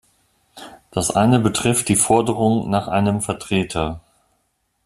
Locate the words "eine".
1.11-1.37